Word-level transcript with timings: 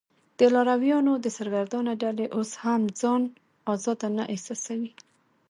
د 0.39 0.41
لارویانو 0.53 1.13
دې 1.23 1.31
سرګردانه 1.37 1.93
ډلې 2.03 2.25
اوس 2.35 2.51
هم 2.63 2.81
ځان 2.99 3.21
آزاد 3.73 3.99
نه 4.17 4.23
احساساوه. 4.33 4.91